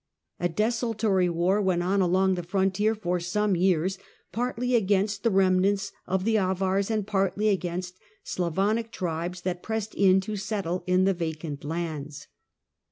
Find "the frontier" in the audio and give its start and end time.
2.33-2.95